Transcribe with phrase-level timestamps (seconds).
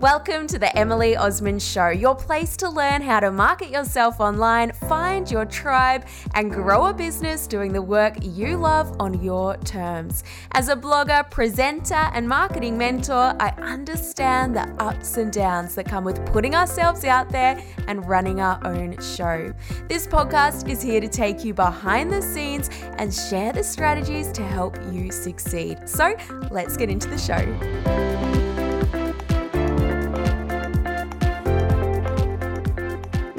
[0.00, 4.72] Welcome to the Emily Osmond Show, your place to learn how to market yourself online,
[4.72, 10.22] find your tribe, and grow a business doing the work you love on your terms.
[10.52, 16.04] As a blogger, presenter, and marketing mentor, I understand the ups and downs that come
[16.04, 17.58] with putting ourselves out there
[17.88, 19.50] and running our own show.
[19.88, 22.68] This podcast is here to take you behind the scenes
[22.98, 25.88] and share the strategies to help you succeed.
[25.88, 26.14] So
[26.50, 28.05] let's get into the show.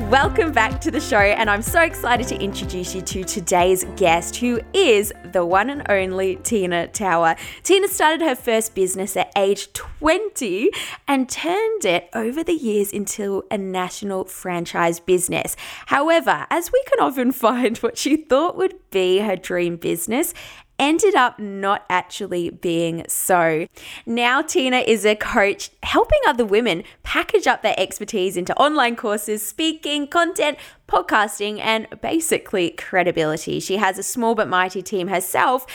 [0.09, 4.37] Welcome back to the show, and I'm so excited to introduce you to today's guest,
[4.37, 7.35] who is the one and only Tina Tower.
[7.63, 10.71] Tina started her first business at age 20
[11.09, 15.57] and turned it over the years into a national franchise business.
[15.87, 20.33] However, as we can often find, what she thought would be her dream business
[20.79, 23.67] ended up not actually being so.
[24.05, 29.45] Now, Tina is a coach helping other women package up their expertise into online courses,
[29.45, 33.59] speaking, content, podcasting, and basically credibility.
[33.59, 35.65] She has a small but mighty team herself,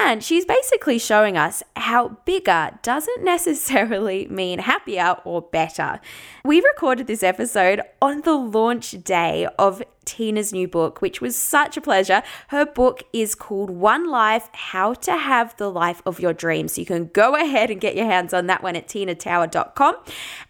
[0.00, 6.00] and she's basically showing us how bigger doesn't necessarily mean happier or better.
[6.44, 11.76] We recorded this episode on the launch day of Tina's new book, which was such
[11.76, 12.22] a pleasure.
[12.48, 16.72] Her book is called One Life How to Have the Life of Your Dreams.
[16.74, 19.96] So you can go ahead and get your hands on that one at tinatower.com.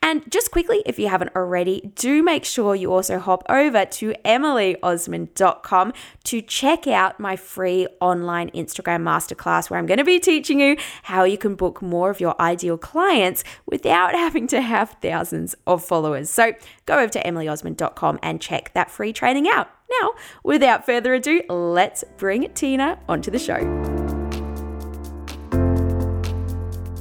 [0.01, 4.15] And just quickly, if you haven't already, do make sure you also hop over to
[4.25, 5.93] emilyosmond.com
[6.25, 9.38] to check out my free online Instagram masterclass
[9.71, 12.77] where I'm going to be teaching you how you can book more of your ideal
[12.77, 16.31] clients without having to have thousands of followers.
[16.31, 16.53] So
[16.87, 19.71] go over to emilyosmond.com and check that free training out.
[20.03, 20.13] Now,
[20.45, 23.59] without further ado, let's bring Tina onto the show.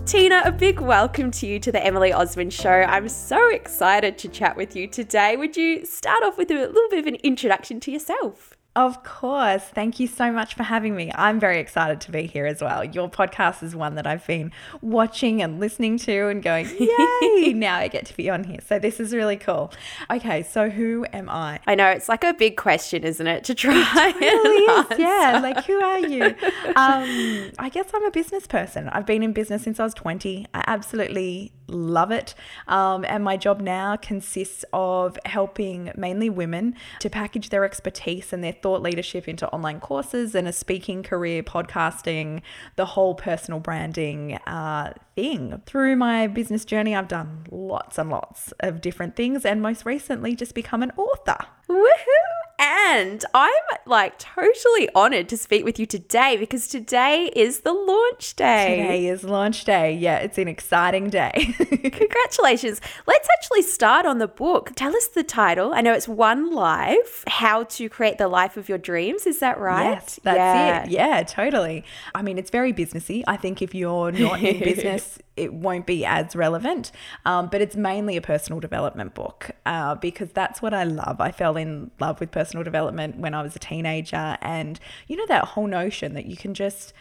[0.05, 2.69] Tina, a big welcome to you to the Emily Osmond Show.
[2.69, 5.35] I'm so excited to chat with you today.
[5.35, 8.56] Would you start off with a little bit of an introduction to yourself?
[8.77, 9.63] Of course.
[9.63, 11.11] Thank you so much for having me.
[11.15, 12.83] I'm very excited to be here as well.
[12.83, 14.51] Your podcast is one that I've been
[14.81, 18.59] watching and listening to and going, yay, now I get to be on here.
[18.67, 19.73] So this is really cool.
[20.11, 21.59] Okay, so who am I?
[21.65, 24.99] I know it's like a big question, isn't it, to try it really is.
[24.99, 26.35] Yeah, like who are you?
[26.75, 28.89] Um, I guess I'm a business person.
[28.89, 30.45] I've been in business since I was 20.
[30.53, 32.33] I absolutely love it.
[32.67, 38.43] Um, and my job now consists of helping mainly women to package their expertise and
[38.43, 42.41] their thought leadership into online courses and a speaking career, podcasting,
[42.75, 45.59] the whole personal branding uh, thing.
[45.65, 50.35] Through my business journey, I've done lots and lots of different things, and most recently,
[50.35, 51.37] just become an author.
[51.67, 52.37] Woohoo!
[52.59, 53.51] And I'm
[53.85, 58.77] like totally honored to speak with you today because today is the launch day.
[58.77, 59.93] Today is launch day.
[59.93, 61.53] Yeah, it's an exciting day.
[61.57, 62.81] Congratulations.
[63.05, 64.71] Let's actually start on the book.
[64.75, 65.73] Tell us the title.
[65.73, 69.27] I know it's One Life How to Create the Life of Your Dreams.
[69.27, 69.91] Is that right?
[69.91, 70.83] Yes, that's yeah.
[70.83, 70.89] it.
[70.89, 71.83] Yeah, totally.
[72.15, 73.23] I mean, it's very businessy.
[73.27, 76.91] I think if you're not in business, it won't be as relevant.
[77.25, 81.21] Um, but it's mainly a personal development book uh, because that's what I love.
[81.21, 84.37] I fell in love with personal development when I was a teenager.
[84.41, 86.93] And you know, that whole notion that you can just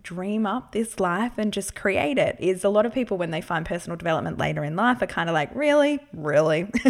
[0.00, 3.42] dream up this life and just create it is a lot of people when they
[3.42, 6.66] find personal development later in life are kind of like really really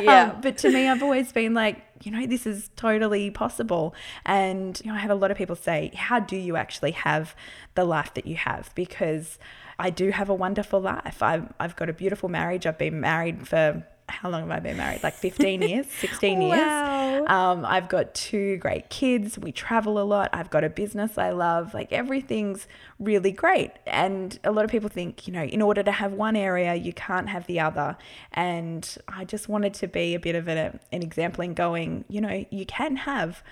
[0.00, 3.94] yeah um, but to me i've always been like you know this is totally possible
[4.24, 7.34] and you know i have a lot of people say how do you actually have
[7.74, 9.38] the life that you have because
[9.80, 11.22] I do have a wonderful life.
[11.22, 12.66] I've, I've got a beautiful marriage.
[12.66, 15.02] I've been married for how long have I been married?
[15.02, 16.58] Like 15 years, 16 years.
[16.58, 17.24] Wow.
[17.26, 19.38] Um, I've got two great kids.
[19.38, 20.30] We travel a lot.
[20.32, 21.72] I've got a business I love.
[21.72, 22.66] Like everything's
[22.98, 23.70] really great.
[23.86, 26.92] And a lot of people think, you know, in order to have one area, you
[26.92, 27.96] can't have the other.
[28.32, 32.20] And I just wanted to be a bit of a, an example in going, you
[32.20, 33.42] know, you can have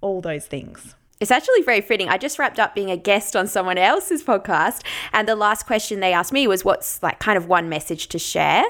[0.00, 2.08] all those things it's actually very fitting.
[2.08, 4.82] I just wrapped up being a guest on someone else's podcast,
[5.12, 8.18] and the last question they asked me was, What's like kind of one message to
[8.18, 8.64] share?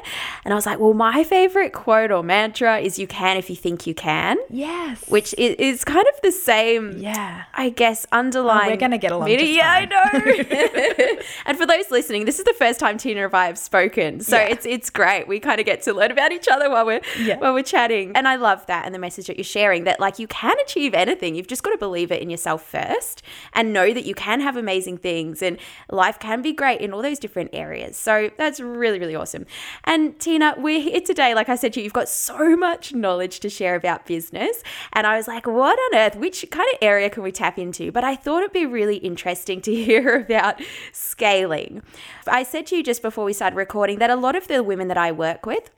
[0.44, 3.56] And I was like, Well, my favorite quote or mantra is, You can if you
[3.56, 4.36] think you can.
[4.48, 5.08] Yes.
[5.08, 7.44] Which is kind of the same, yeah.
[7.54, 8.68] I guess, underlying.
[8.68, 9.28] Oh, we're going to get along.
[9.30, 11.22] yeah, I know.
[11.46, 14.20] and for those listening, this is the first time Tina and I have spoken.
[14.20, 14.44] So yeah.
[14.44, 15.26] it's it's great.
[15.26, 17.38] We kind of get to learn about each other while we're, yeah.
[17.38, 18.12] while we're chatting.
[18.14, 20.94] And I love that and the message that you're sharing that, like, you can achieve
[20.94, 21.34] anything.
[21.34, 23.22] You've just got to believe it in your yourself first
[23.52, 25.58] and know that you can have amazing things and
[25.90, 27.96] life can be great in all those different areas.
[27.96, 29.46] So that's really, really awesome.
[29.84, 31.34] And Tina, we're here today.
[31.34, 34.62] Like I said to you, you've got so much knowledge to share about business.
[34.92, 36.16] And I was like, what on earth?
[36.16, 37.90] Which kind of area can we tap into?
[37.90, 40.60] But I thought it'd be really interesting to hear about
[40.92, 41.82] scaling.
[42.26, 44.88] I said to you just before we started recording that a lot of the women
[44.88, 45.70] that I work with,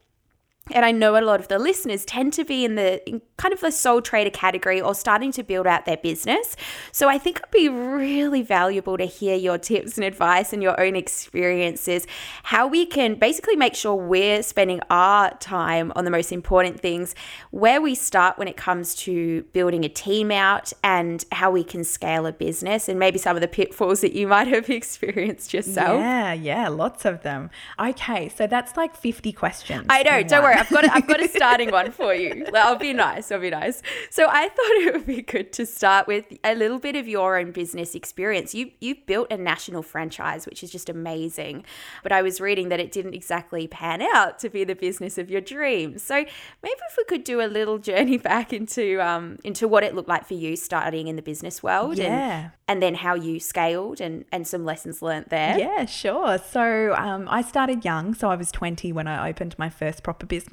[0.73, 3.55] and I know a lot of the listeners tend to be in the in kind
[3.55, 6.56] of the sole trader category or starting to build out their business.
[6.93, 10.79] So I think it'd be really valuable to hear your tips and advice and your
[10.81, 12.06] own experiences,
[12.43, 17.14] how we can basically make sure we're spending our time on the most important things,
[17.50, 21.85] where we start when it comes to building a team out, and how we can
[21.85, 26.00] scale a business, and maybe some of the pitfalls that you might have experienced yourself.
[26.00, 27.50] Yeah, yeah, lots of them.
[27.79, 29.87] Okay, so that's like 50 questions.
[29.88, 30.57] I know, don't worry.
[30.58, 32.46] I've got a, I've got a starting one for you.
[32.55, 33.31] I'll be nice.
[33.32, 33.82] I'll be nice.
[34.10, 37.38] So I thought it would be good to start with a little bit of your
[37.38, 38.55] own business experience.
[38.55, 41.64] You you built a national franchise, which is just amazing.
[42.02, 45.31] But I was reading that it didn't exactly pan out to be the business of
[45.31, 46.02] your dreams.
[46.02, 49.94] So maybe if we could do a little journey back into um into what it
[49.94, 52.40] looked like for you starting in the business world, Yeah.
[52.40, 55.58] and and then how you scaled and and some lessons learned there.
[55.58, 56.38] Yeah, sure.
[56.38, 58.14] So um, I started young.
[58.14, 60.48] So I was 20 when I opened my first proper business.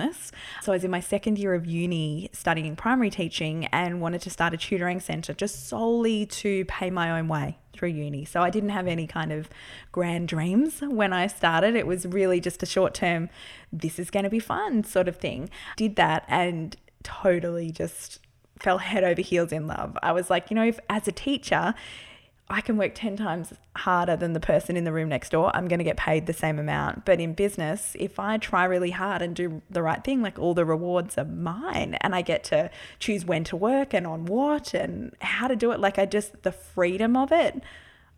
[0.61, 4.29] So I was in my second year of uni studying primary teaching and wanted to
[4.29, 8.25] start a tutoring centre just solely to pay my own way through uni.
[8.25, 9.49] So I didn't have any kind of
[9.91, 11.75] grand dreams when I started.
[11.75, 13.29] It was really just a short term,
[13.71, 15.49] this is going to be fun sort of thing.
[15.75, 18.19] Did that and totally just
[18.59, 19.97] fell head over heels in love.
[20.01, 21.73] I was like, you know, if as a teacher,
[22.47, 25.49] I can work 10 times harder than the person in the room next door.
[25.55, 27.03] I'm going to get paid the same amount.
[27.03, 30.53] But in business, if I try really hard and do the right thing, like all
[30.53, 32.69] the rewards are mine and I get to
[32.99, 35.79] choose when to work and on what and how to do it.
[35.79, 37.63] Like I just, the freedom of it,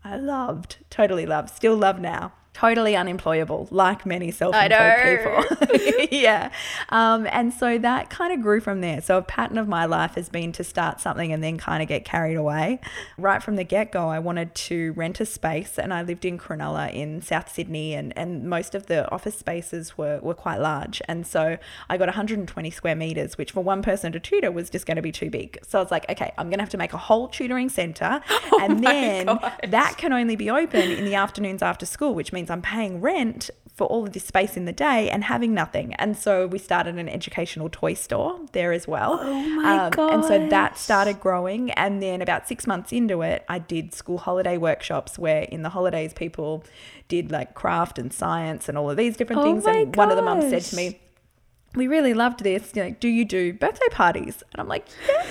[0.04, 2.32] I loved, totally loved, still love now.
[2.58, 6.06] Totally unemployable, like many self-employed people.
[6.10, 6.50] yeah.
[6.88, 9.00] Um, and so that kind of grew from there.
[9.00, 11.88] So a pattern of my life has been to start something and then kind of
[11.88, 12.80] get carried away.
[13.16, 16.92] Right from the get-go, I wanted to rent a space and I lived in Cronulla
[16.92, 21.00] in South Sydney and, and most of the office spaces were, were quite large.
[21.06, 21.58] And so
[21.88, 25.02] I got 120 square meters, which for one person to tutor was just going to
[25.02, 25.60] be too big.
[25.64, 28.20] So I was like, okay, I'm going to have to make a whole tutoring center.
[28.60, 29.54] and then gosh.
[29.68, 33.50] that can only be open in the afternoons after school, which means I'm paying rent
[33.74, 35.94] for all of this space in the day and having nothing.
[35.94, 39.20] And so we started an educational toy store there as well.
[39.22, 40.14] Oh my god!
[40.14, 41.70] And so that started growing.
[41.72, 45.68] And then about six months into it, I did school holiday workshops where in the
[45.70, 46.64] holidays people
[47.06, 49.64] did like craft and science and all of these different Oh things.
[49.64, 50.98] and one of the mums said to me,
[51.74, 52.72] we really loved this.
[52.74, 54.42] You know, do you do birthday parties?
[54.52, 54.86] And I'm like,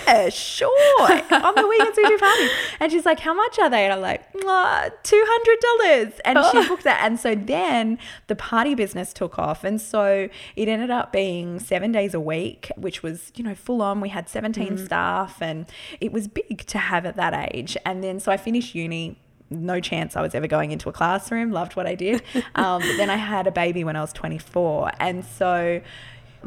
[0.06, 0.70] yeah, sure.
[1.32, 2.52] On the weekends we do parties.
[2.80, 3.86] And she's like, how much are they?
[3.86, 6.20] And I'm like, two hundred dollars.
[6.26, 7.02] And she booked that.
[7.04, 7.98] And so then
[8.28, 12.72] the party business took off, and so it ended up being seven days a week,
[12.78, 14.00] which was you know full on.
[14.00, 15.66] We had 17 staff, and
[16.00, 17.76] it was big to have at that age.
[17.86, 19.18] And then so I finished uni
[19.50, 21.52] no chance I was ever going into a classroom.
[21.52, 22.22] Loved what I did.
[22.56, 24.92] Um, but then I had a baby when I was 24.
[25.00, 25.82] And so,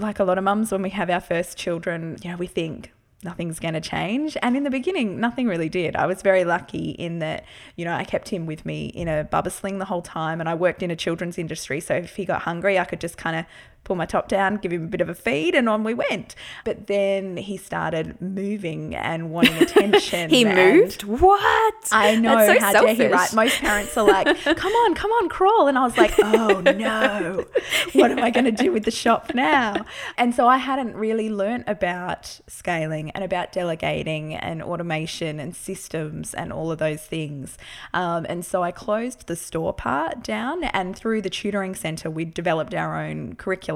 [0.01, 2.93] like a lot of mums, when we have our first children, you know, we think
[3.23, 4.37] nothing's going to change.
[4.43, 5.95] And in the beginning, nothing really did.
[5.95, 7.45] I was very lucky in that,
[7.77, 10.41] you know, I kept him with me in a bubba sling the whole time.
[10.41, 11.81] And I worked in a children's industry.
[11.81, 13.45] So if he got hungry, I could just kind of
[13.85, 16.35] pull my top down, give him a bit of a feed, and on we went.
[16.65, 20.31] But then he started moving and wanting attention.
[20.31, 21.03] He moved?
[21.05, 21.89] What?
[21.91, 22.37] I know.
[22.37, 22.99] That's so how selfish.
[22.99, 23.33] dare he, right?
[23.33, 25.67] Most parents are like, come on, come on, crawl.
[25.67, 27.47] And I was like, oh no,
[27.95, 29.85] what am I going to do with the shop now?
[30.17, 36.35] And so I hadn't really learnt about scaling and about delegating and automation and systems
[36.35, 37.57] and all of those things.
[37.95, 42.25] Um, and so I closed the store part down, and through the tutoring center, we
[42.25, 43.70] developed our own curriculum.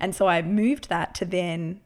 [0.00, 1.80] And so I moved that to then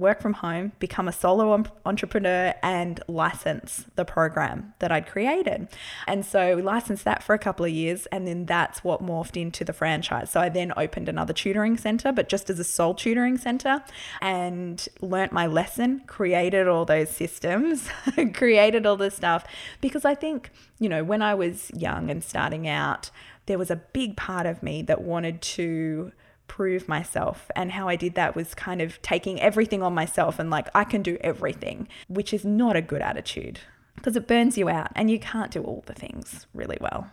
[0.00, 5.68] work from home, become a solo entrepreneur, and license the program that I'd created.
[6.06, 9.40] And so we licensed that for a couple of years, and then that's what morphed
[9.40, 10.30] into the franchise.
[10.30, 13.84] So I then opened another tutoring center, but just as a sole tutoring center,
[14.20, 17.88] and learnt my lesson, created all those systems,
[18.34, 19.44] created all this stuff,
[19.80, 23.10] because I think, you know, when I was young and starting out,
[23.46, 26.12] there was a big part of me that wanted to
[26.50, 27.48] prove myself.
[27.54, 30.82] And how I did that was kind of taking everything on myself and like, I
[30.82, 33.60] can do everything, which is not a good attitude
[33.94, 37.08] because it burns you out and you can't do all the things really well.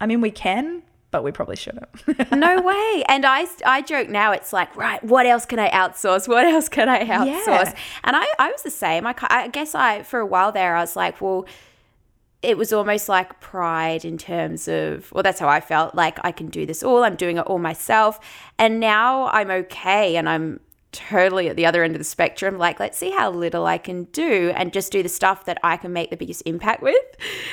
[0.00, 1.88] I mean, we can, but we probably shouldn't.
[2.32, 3.04] no way.
[3.06, 6.26] And I, I joke now, it's like, right, what else can I outsource?
[6.26, 7.46] What else can I outsource?
[7.46, 7.74] Yeah.
[8.04, 9.06] And I, I was the same.
[9.06, 11.44] I, I guess I, for a while there, I was like, well,
[12.42, 16.32] it was almost like pride in terms of, well, that's how I felt like I
[16.32, 17.04] can do this all.
[17.04, 18.18] I'm doing it all myself.
[18.58, 20.60] And now I'm okay and I'm,
[20.92, 22.58] totally at the other end of the spectrum.
[22.58, 25.76] Like, let's see how little I can do and just do the stuff that I
[25.76, 26.96] can make the biggest impact with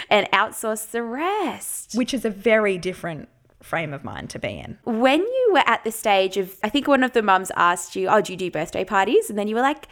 [0.10, 1.94] and outsource the rest.
[1.96, 3.30] Which is a very different
[3.62, 4.78] frame of mind to be in.
[4.86, 8.08] When you were at the stage of, I think one of the mums asked you,
[8.08, 9.30] Oh, do you do birthday parties?
[9.30, 9.88] And then you were like,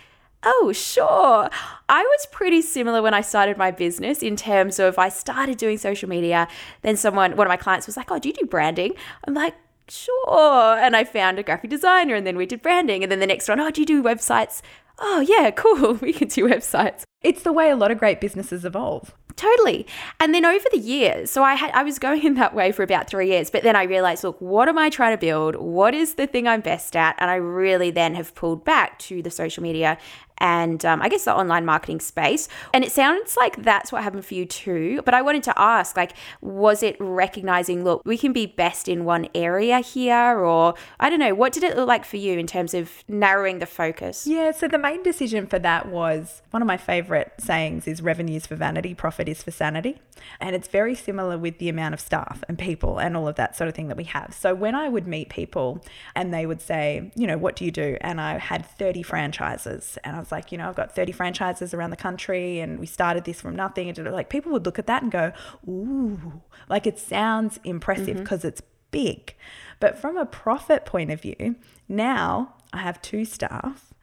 [0.47, 1.49] Oh, sure.
[1.89, 5.79] I was pretty similar when I started my business in terms of I started doing
[5.79, 6.47] social media.
[6.83, 8.93] Then someone, one of my clients was like, Oh, do you do branding?
[9.27, 9.55] I'm like,
[9.87, 10.77] Sure.
[10.77, 13.01] And I found a graphic designer and then we did branding.
[13.01, 14.61] And then the next one, Oh, do you do websites?
[14.99, 15.95] Oh, yeah, cool.
[15.95, 17.03] We can do websites.
[17.23, 19.13] It's the way a lot of great businesses evolve.
[19.35, 19.85] Totally.
[20.19, 22.83] And then over the years, so I had I was going in that way for
[22.83, 25.55] about 3 years, but then I realized, look, what am I trying to build?
[25.57, 27.15] What is the thing I'm best at?
[27.19, 29.97] And I really then have pulled back to the social media
[30.39, 32.47] and um, I guess the online marketing space.
[32.73, 35.01] And it sounds like that's what happened for you too.
[35.05, 39.05] But I wanted to ask, like, was it recognizing, look, we can be best in
[39.05, 42.47] one area here, or I don't know, what did it look like for you in
[42.47, 44.27] terms of narrowing the focus?
[44.27, 48.45] Yeah, so the main decision for that was one of my favorite sayings is revenues
[48.45, 49.99] for vanity, profit is for sanity.
[50.39, 53.55] And it's very similar with the amount of staff and people and all of that
[53.55, 54.33] sort of thing that we have.
[54.37, 55.83] So when I would meet people
[56.15, 57.97] and they would say, you know, what do you do?
[58.01, 61.73] And I had 30 franchises and I was like, you know, I've got 30 franchises
[61.73, 63.89] around the country and we started this from nothing.
[63.89, 65.31] And like people would look at that and go,
[65.67, 68.49] ooh, like it sounds impressive because mm-hmm.
[68.49, 69.35] it's big.
[69.79, 71.55] But from a profit point of view,
[71.87, 73.93] now I have two staff.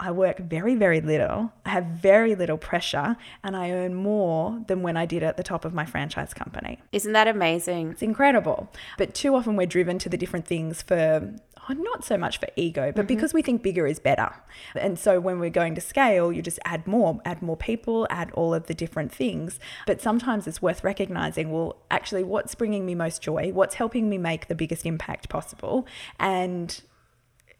[0.00, 1.52] I work very, very little.
[1.64, 5.42] I have very little pressure and I earn more than when I did at the
[5.42, 6.80] top of my franchise company.
[6.92, 7.90] Isn't that amazing?
[7.92, 8.70] It's incredible.
[8.96, 11.34] But too often we're driven to the different things for
[11.74, 13.14] not so much for ego, but mm-hmm.
[13.14, 14.30] because we think bigger is better.
[14.74, 18.30] And so when we're going to scale, you just add more, add more people, add
[18.32, 19.58] all of the different things.
[19.86, 23.50] But sometimes it's worth recognizing, well, actually, what's bringing me most joy?
[23.52, 25.86] What's helping me make the biggest impact possible?
[26.18, 26.80] And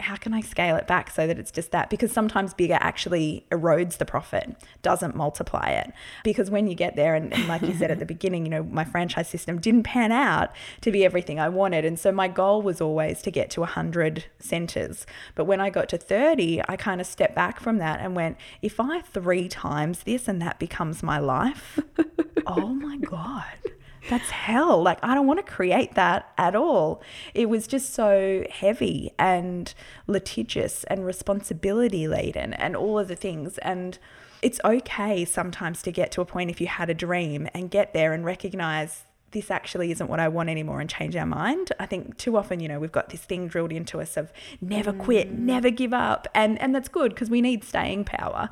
[0.00, 1.90] how can I scale it back so that it's just that?
[1.90, 5.93] Because sometimes bigger actually erodes the profit, doesn't multiply it.
[6.23, 8.62] Because when you get there, and, and like you said at the beginning, you know,
[8.62, 10.50] my franchise system didn't pan out
[10.83, 11.85] to be everything I wanted.
[11.85, 15.05] And so my goal was always to get to 100 centers.
[15.35, 18.37] But when I got to 30, I kind of stepped back from that and went,
[18.62, 21.81] if I three times this and that becomes my life,
[22.47, 23.45] oh my God
[24.09, 24.83] that's hell.
[24.83, 27.03] Like, I don't want to create that at all.
[27.35, 29.73] It was just so heavy and
[30.07, 33.59] litigious and responsibility laden and all of the things.
[33.59, 33.99] And
[34.43, 37.93] it's okay sometimes to get to a point if you had a dream and get
[37.93, 41.73] there and recognize this actually isn't what I want anymore and change our mind.
[41.79, 44.93] I think too often, you know, we've got this thing drilled into us of never
[44.93, 45.41] quit, mm.
[45.41, 46.27] never give up.
[46.35, 48.49] And and that's good because we need staying power.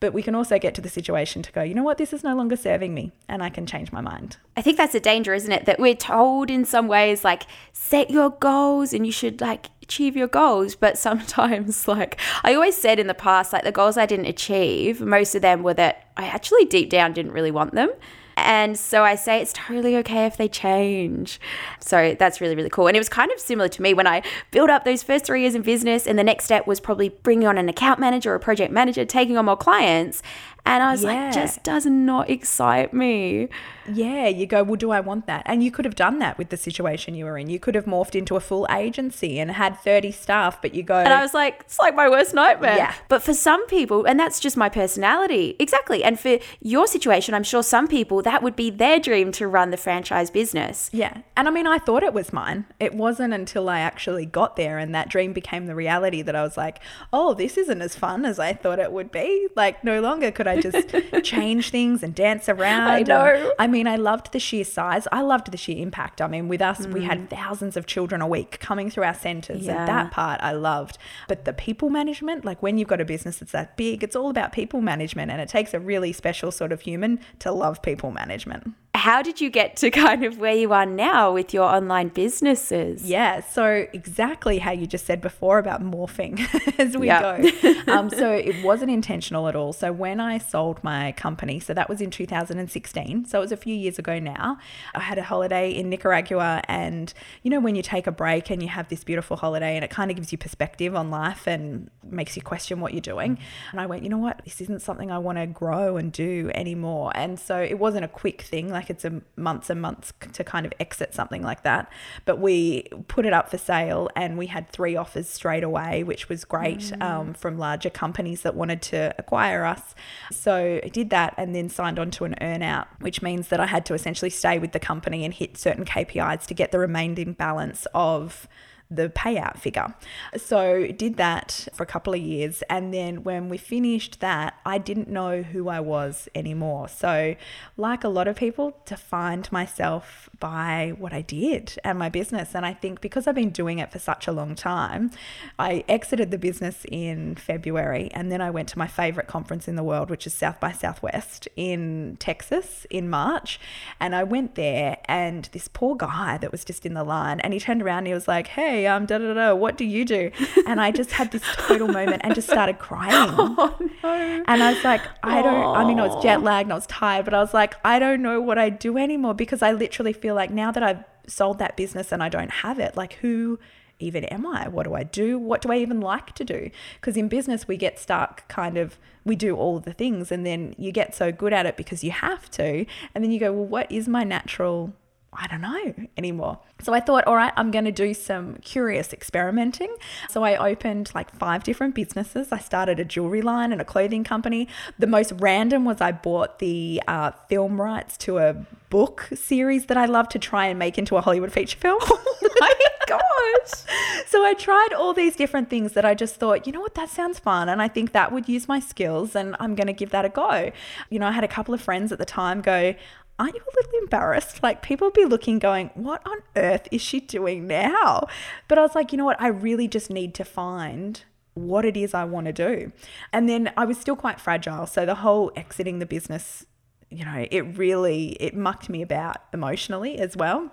[0.00, 2.24] But we can also get to the situation to go, you know what, this is
[2.24, 4.38] no longer serving me and I can change my mind.
[4.56, 5.66] I think that's a danger, isn't it?
[5.66, 7.42] That we're told in some ways, like,
[7.74, 10.74] set your goals and you should, like, achieve your goals.
[10.74, 15.02] But sometimes, like, I always said in the past, like, the goals I didn't achieve,
[15.02, 17.90] most of them were that I actually deep down didn't really want them.
[18.36, 21.40] And so I say it's totally okay if they change.
[21.80, 22.86] So that's really, really cool.
[22.86, 25.42] And it was kind of similar to me when I built up those first three
[25.42, 26.06] years in business.
[26.06, 29.04] And the next step was probably bringing on an account manager or a project manager,
[29.04, 30.22] taking on more clients.
[30.64, 31.26] And I was yeah.
[31.26, 33.48] like, just does not excite me.
[33.92, 35.42] Yeah, you go, well, do I want that?
[35.46, 37.48] And you could have done that with the situation you were in.
[37.48, 40.96] You could have morphed into a full agency and had 30 staff, but you go.
[40.96, 42.76] And I was like, it's like my worst nightmare.
[42.76, 42.94] Yeah.
[43.08, 45.56] But for some people, and that's just my personality.
[45.58, 46.04] Exactly.
[46.04, 49.70] And for your situation, I'm sure some people, that would be their dream to run
[49.70, 50.90] the franchise business.
[50.92, 51.22] Yeah.
[51.36, 52.66] And I mean, I thought it was mine.
[52.78, 56.42] It wasn't until I actually got there and that dream became the reality that I
[56.42, 56.80] was like,
[57.12, 59.48] oh, this isn't as fun as I thought it would be.
[59.56, 62.88] Like, no longer could I just change things and dance around.
[62.88, 63.52] I know.
[63.58, 65.06] I mean, I loved the sheer size.
[65.12, 66.20] I loved the sheer impact.
[66.20, 66.92] I mean, with us, mm.
[66.92, 67.30] we had mm.
[67.30, 69.62] thousands of children a week coming through our centers.
[69.62, 69.78] Yeah.
[69.78, 70.98] And that part I loved.
[71.28, 74.30] But the people management, like when you've got a business that's that big, it's all
[74.30, 75.30] about people management.
[75.30, 79.40] And it takes a really special sort of human to love people management how did
[79.40, 83.04] you get to kind of where you are now with your online businesses?
[83.04, 86.38] Yeah, so exactly how you just said before about morphing
[86.78, 87.22] as we yep.
[87.22, 87.50] go.
[87.90, 89.72] Um, so it wasn't intentional at all.
[89.72, 93.56] So when I sold my company, so that was in 2016, so it was a
[93.56, 94.58] few years ago now,
[94.94, 96.62] I had a holiday in Nicaragua.
[96.68, 99.84] And you know, when you take a break and you have this beautiful holiday and
[99.84, 103.38] it kind of gives you perspective on life and makes you question what you're doing.
[103.72, 106.50] And I went, you know what, this isn't something I want to grow and do
[106.54, 107.12] anymore.
[107.14, 108.68] And so it wasn't a quick thing.
[108.68, 111.90] Like it's a months and months to kind of exit something like that.
[112.24, 116.28] But we put it up for sale and we had three offers straight away, which
[116.28, 117.02] was great mm.
[117.02, 119.94] um, from larger companies that wanted to acquire us.
[120.30, 123.66] So I did that and then signed on to an earnout, which means that I
[123.66, 127.32] had to essentially stay with the company and hit certain KPIs to get the remaining
[127.32, 128.48] balance of
[128.90, 129.94] the payout figure.
[130.36, 134.78] So did that for a couple of years and then when we finished that, I
[134.78, 136.88] didn't know who I was anymore.
[136.88, 137.36] So
[137.76, 142.66] like a lot of people, defined myself by what I did and my business and
[142.66, 145.12] I think because I've been doing it for such a long time,
[145.58, 149.76] I exited the business in February and then I went to my favorite conference in
[149.76, 153.60] the world which is South by Southwest in Texas in March
[154.00, 157.52] and I went there and this poor guy that was just in the line and
[157.52, 160.04] he turned around and he was like, "Hey, um, da da da, what do you
[160.04, 160.30] do?
[160.66, 163.10] And I just had this total moment and just started crying.
[163.62, 164.44] Oh, no.
[164.46, 166.86] And I was like, I don't, I mean, I was jet lagged and I was
[166.86, 170.12] tired, but I was like, I don't know what I do anymore because I literally
[170.12, 173.58] feel like now that I've sold that business and I don't have it, like who
[174.00, 174.68] even am I?
[174.68, 175.38] What do I do?
[175.38, 176.70] What do I even like to do?
[176.94, 180.74] Because in business, we get stuck kind of, we do all the things and then
[180.78, 182.86] you get so good at it because you have to.
[183.14, 184.94] And then you go, well, what is my natural
[185.32, 186.58] I don't know anymore.
[186.82, 189.94] So I thought, all right, I'm going to do some curious experimenting.
[190.28, 192.50] So I opened like five different businesses.
[192.50, 194.66] I started a jewelry line and a clothing company.
[194.98, 198.54] The most random was I bought the uh, film rights to a
[198.90, 202.00] book series that I love to try and make into a Hollywood feature film.
[202.42, 202.74] Oh my
[203.06, 203.84] gosh.
[204.26, 207.08] so I tried all these different things that I just thought, you know what, that
[207.08, 207.68] sounds fun.
[207.68, 210.28] And I think that would use my skills and I'm going to give that a
[210.28, 210.72] go.
[211.10, 212.94] You know, I had a couple of friends at the time go,
[213.40, 214.62] aren't you a little embarrassed?
[214.62, 218.26] Like people would be looking, going, what on earth is she doing now?
[218.68, 219.40] But I was like, you know what?
[219.40, 222.92] I really just need to find what it is I want to do.
[223.32, 224.86] And then I was still quite fragile.
[224.86, 226.66] So the whole exiting the business,
[227.08, 230.70] you know, it really, it mucked me about emotionally as well.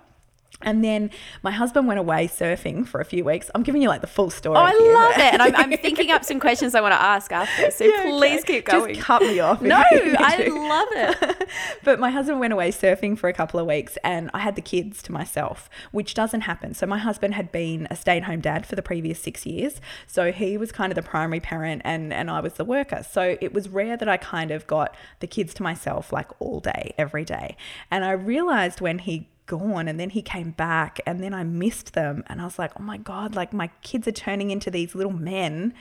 [0.62, 1.10] And then
[1.42, 3.48] my husband went away surfing for a few weeks.
[3.54, 4.56] I'm giving you like the full story.
[4.56, 4.92] Oh, I here.
[4.92, 5.32] love it.
[5.34, 7.70] And I'm, I'm, thinking up some questions I want to ask after.
[7.70, 8.54] So yeah, please okay.
[8.54, 8.94] keep going.
[8.94, 9.62] Just cut me off.
[9.62, 11.48] No, I love it.
[11.84, 14.62] but my husband went away surfing for a couple of weeks and I had the
[14.62, 16.74] kids to myself, which doesn't happen.
[16.74, 19.80] So my husband had been a stay at home dad for the previous six years.
[20.08, 23.04] So he was kind of the primary parent and, and I was the worker.
[23.08, 26.58] So it was rare that I kind of got the kids to myself like all
[26.58, 27.56] day, every day.
[27.92, 31.94] And I realized when he gone and then he came back and then I missed
[31.94, 34.94] them and I was like, "Oh my god, like my kids are turning into these
[34.94, 35.74] little men."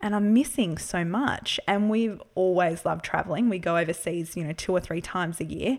[0.00, 1.58] And I'm missing so much.
[1.66, 3.48] And we've always loved traveling.
[3.48, 5.78] We go overseas, you know, two or three times a year.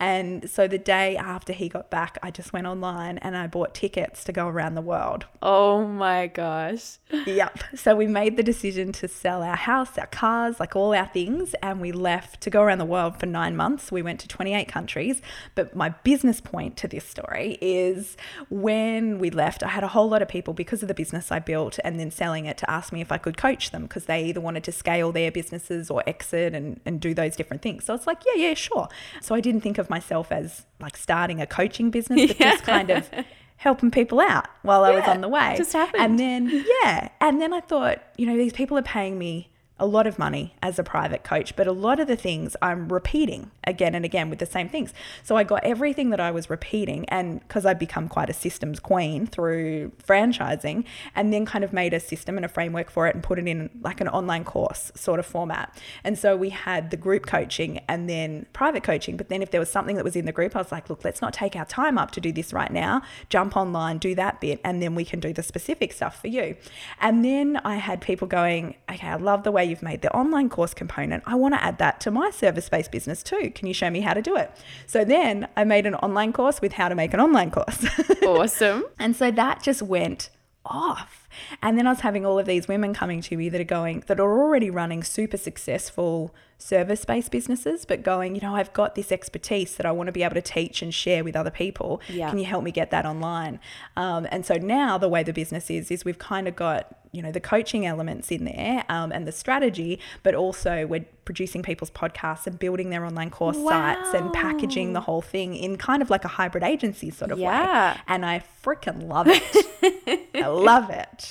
[0.00, 3.74] And so the day after he got back, I just went online and I bought
[3.74, 5.26] tickets to go around the world.
[5.42, 6.98] Oh my gosh.
[7.26, 7.64] Yep.
[7.74, 11.54] So we made the decision to sell our house, our cars, like all our things,
[11.62, 13.90] and we left to go around the world for nine months.
[13.90, 15.20] We went to 28 countries.
[15.54, 18.16] But my business point to this story is
[18.50, 21.40] when we left, I had a whole lot of people because of the business I
[21.40, 24.24] built and then selling it to ask me if I could coach them because they
[24.26, 27.84] either wanted to scale their businesses or exit and, and do those different things.
[27.84, 28.88] So it's like, yeah, yeah, sure.
[29.20, 32.50] So I didn't think of myself as like starting a coaching business, but yeah.
[32.52, 33.08] just kind of
[33.56, 35.54] helping people out while yeah, I was on the way.
[35.56, 36.02] Just happened.
[36.02, 37.08] And then, yeah.
[37.20, 40.54] And then I thought, you know, these people are paying me a lot of money
[40.62, 44.30] as a private coach, but a lot of the things I'm repeating again and again
[44.30, 44.92] with the same things.
[45.22, 48.80] So I got everything that I was repeating, and because I've become quite a systems
[48.80, 53.14] queen through franchising, and then kind of made a system and a framework for it
[53.14, 55.76] and put it in like an online course sort of format.
[56.02, 59.16] And so we had the group coaching and then private coaching.
[59.16, 61.04] But then if there was something that was in the group, I was like, look,
[61.04, 63.02] let's not take our time up to do this right now.
[63.28, 66.56] Jump online, do that bit, and then we can do the specific stuff for you.
[67.00, 70.48] And then I had people going, okay, I love the way you've made the online
[70.48, 71.22] course component.
[71.26, 73.50] I want to add that to my service based business too.
[73.54, 74.50] Can you show me how to do it?
[74.86, 77.86] So then I made an online course with how to make an online course.
[78.26, 78.84] Awesome.
[78.98, 80.30] and so that just went
[80.64, 81.27] off.
[81.62, 84.04] And then I was having all of these women coming to me that are going,
[84.06, 88.96] that are already running super successful service based businesses, but going, you know, I've got
[88.96, 92.00] this expertise that I want to be able to teach and share with other people.
[92.08, 92.28] Yeah.
[92.28, 93.60] Can you help me get that online?
[93.96, 97.22] Um, and so now the way the business is, is we've kind of got, you
[97.22, 101.90] know, the coaching elements in there um, and the strategy, but also we're producing people's
[101.90, 103.70] podcasts and building their online course wow.
[103.70, 107.38] sites and packaging the whole thing in kind of like a hybrid agency sort of
[107.38, 107.94] yeah.
[107.94, 108.00] way.
[108.08, 110.28] And I freaking love it.
[110.34, 111.27] I love it.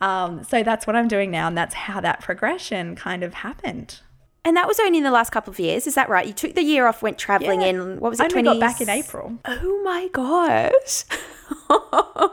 [0.00, 1.48] Um, so that's what I'm doing now.
[1.48, 4.00] And that's how that progression kind of happened.
[4.44, 6.26] And that was only in the last couple of years, is that right?
[6.26, 7.68] You took the year off, went traveling yeah.
[7.68, 7.98] in.
[7.98, 8.24] What was it?
[8.24, 8.44] I 20...
[8.44, 9.38] got back in April.
[9.46, 11.04] Oh my gosh,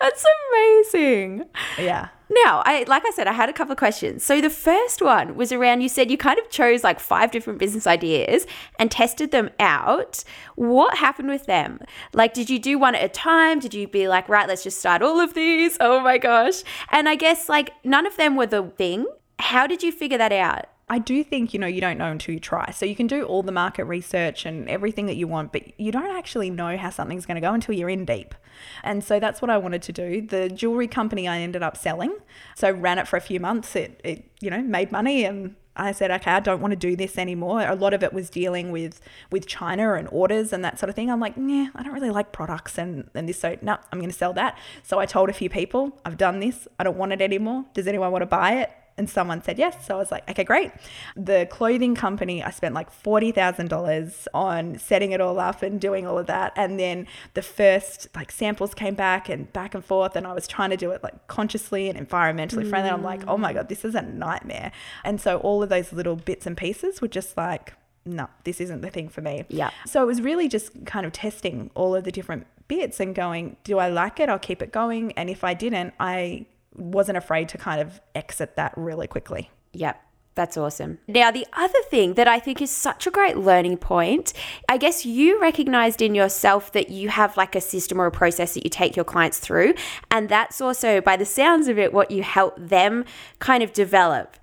[0.00, 1.44] that's amazing.
[1.78, 2.08] Yeah.
[2.42, 4.24] Now, I like I said, I had a couple of questions.
[4.24, 5.82] So the first one was around.
[5.82, 8.46] You said you kind of chose like five different business ideas
[8.78, 10.24] and tested them out.
[10.56, 11.80] What happened with them?
[12.12, 13.60] Like, did you do one at a time?
[13.60, 15.76] Did you be like, right, let's just start all of these?
[15.80, 16.62] Oh my gosh!
[16.90, 19.06] And I guess like none of them were the thing.
[19.38, 20.66] How did you figure that out?
[20.88, 22.70] I do think, you know, you don't know until you try.
[22.70, 25.90] So you can do all the market research and everything that you want, but you
[25.90, 28.34] don't actually know how something's going to go until you're in deep.
[28.82, 30.20] And so that's what I wanted to do.
[30.20, 32.14] The jewelry company I ended up selling.
[32.54, 33.74] So ran it for a few months.
[33.74, 36.94] It, it you know, made money and I said, okay, I don't want to do
[36.94, 37.62] this anymore.
[37.62, 40.94] A lot of it was dealing with with China and orders and that sort of
[40.94, 41.10] thing.
[41.10, 43.40] I'm like, yeah, I don't really like products and, and this.
[43.40, 44.56] So no, I'm going to sell that.
[44.82, 46.68] So I told a few people, I've done this.
[46.78, 47.64] I don't want it anymore.
[47.74, 48.70] Does anyone want to buy it?
[48.96, 49.86] And someone said yes.
[49.86, 50.70] So I was like, okay, great.
[51.16, 56.16] The clothing company, I spent like $40,000 on setting it all up and doing all
[56.16, 56.52] of that.
[56.56, 60.14] And then the first like samples came back and back and forth.
[60.14, 62.90] And I was trying to do it like consciously and environmentally friendly.
[62.90, 64.70] I'm like, oh my God, this is a nightmare.
[65.02, 67.74] And so all of those little bits and pieces were just like,
[68.06, 69.44] no, this isn't the thing for me.
[69.48, 69.70] Yeah.
[69.86, 73.56] So it was really just kind of testing all of the different bits and going,
[73.64, 74.28] do I like it?
[74.28, 75.12] I'll keep it going.
[75.12, 79.50] And if I didn't, I wasn't afraid to kind of exit that really quickly.
[79.72, 80.00] Yep.
[80.34, 80.98] That's awesome.
[81.06, 84.32] Now, the other thing that I think is such a great learning point,
[84.68, 88.54] I guess you recognized in yourself that you have like a system or a process
[88.54, 89.74] that you take your clients through.
[90.10, 93.04] And that's also, by the sounds of it, what you help them
[93.38, 94.36] kind of develop.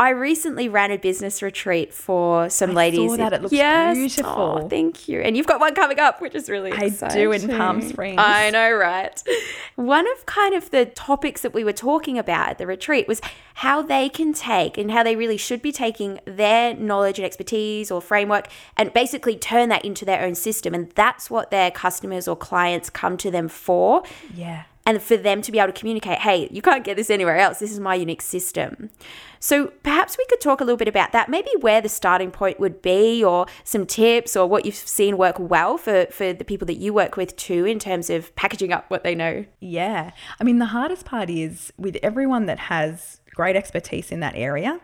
[0.00, 3.10] I recently ran a business retreat for some I ladies.
[3.12, 3.32] saw that.
[3.32, 3.96] It looks yes.
[3.96, 4.60] Oh, beautiful.
[4.64, 5.20] Oh, thank you.
[5.20, 7.16] And you've got one coming up, which is really I exciting.
[7.22, 8.16] do in Palm Springs.
[8.18, 9.22] I know, right?
[9.76, 13.20] One of kind of the topics that we were talking about at the retreat was
[13.54, 17.90] how they can take and how they really should be taking their knowledge and expertise
[17.90, 20.74] or framework and basically turn that into their own system.
[20.74, 24.02] And that's what their customers or clients come to them for
[24.34, 24.64] Yeah.
[24.86, 27.58] And for them to be able to communicate, hey, you can't get this anywhere else.
[27.58, 28.90] This is my unique system.
[29.40, 32.60] So perhaps we could talk a little bit about that, maybe where the starting point
[32.60, 36.66] would be, or some tips, or what you've seen work well for, for the people
[36.66, 39.46] that you work with too, in terms of packaging up what they know.
[39.60, 40.10] Yeah.
[40.38, 44.80] I mean, the hardest part is with everyone that has great expertise in that area.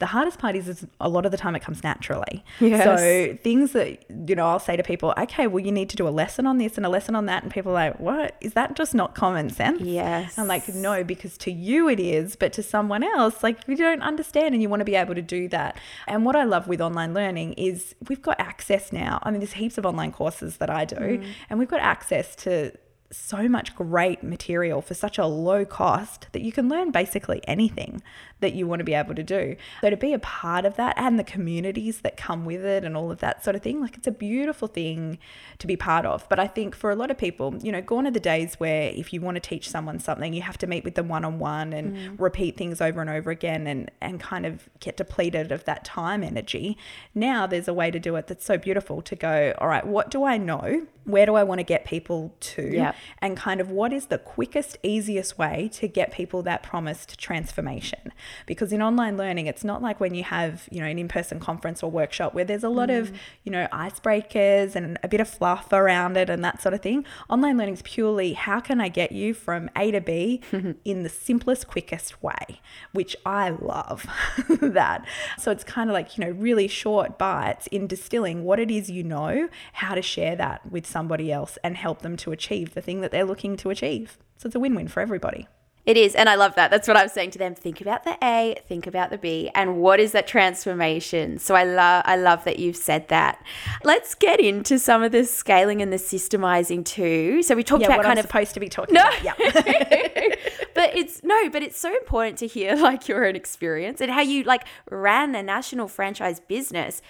[0.00, 2.44] The hardest part is, is a lot of the time it comes naturally.
[2.58, 2.84] Yes.
[2.84, 6.08] So things that, you know, I'll say to people, okay, well, you need to do
[6.08, 7.44] a lesson on this and a lesson on that.
[7.44, 8.36] And people are like, what?
[8.40, 9.82] Is that just not common sense?
[9.82, 10.38] Yes.
[10.38, 14.02] I'm like, no, because to you it is, but to someone else, like you don't
[14.02, 15.76] understand and you want to be able to do that.
[16.08, 19.20] And what I love with online learning is we've got access now.
[19.22, 21.26] I mean, there's heaps of online courses that I do, mm.
[21.48, 22.72] and we've got access to
[23.12, 28.00] so much great material for such a low cost that you can learn basically anything
[28.40, 29.56] that you want to be able to do.
[29.80, 32.96] So to be a part of that and the communities that come with it and
[32.96, 35.18] all of that sort of thing, like it's a beautiful thing
[35.58, 36.28] to be part of.
[36.28, 38.90] But I think for a lot of people, you know, gone are the days where
[38.94, 41.38] if you want to teach someone something, you have to meet with them one on
[41.38, 42.20] one and mm.
[42.20, 46.22] repeat things over and over again and and kind of get depleted of that time
[46.22, 46.76] energy.
[47.14, 50.10] Now there's a way to do it that's so beautiful to go, all right, what
[50.10, 50.86] do I know?
[51.04, 52.70] Where do I want to get people to?
[52.70, 52.96] Yep.
[53.18, 58.12] and kind of what is the quickest, easiest way to get people that promised transformation.
[58.46, 61.40] Because in online learning, it's not like when you have, you know, an in person
[61.40, 63.16] conference or workshop where there's a lot of, mm.
[63.44, 67.04] you know, icebreakers and a bit of fluff around it and that sort of thing.
[67.28, 70.42] Online learning is purely how can I get you from A to B
[70.84, 72.60] in the simplest, quickest way,
[72.92, 74.06] which I love
[74.60, 75.06] that.
[75.38, 78.90] So it's kind of like, you know, really short bites in distilling what it is
[78.90, 82.82] you know, how to share that with somebody else and help them to achieve the
[82.82, 84.18] thing that they're looking to achieve.
[84.36, 85.48] So it's a win win for everybody.
[85.86, 86.70] It is, and I love that.
[86.70, 87.54] That's what I'm saying to them.
[87.54, 91.38] Think about the A, think about the B, and what is that transformation?
[91.38, 93.42] So I love I love that you've said that.
[93.82, 97.42] Let's get into some of the scaling and the systemizing too.
[97.42, 99.00] So we talked Yeah, about kind I'm of supposed to be talking No.
[99.02, 99.24] about.
[99.24, 99.34] Yeah.
[100.74, 104.20] but it's no, but it's so important to hear like your own experience and how
[104.20, 107.00] you like ran a national franchise business.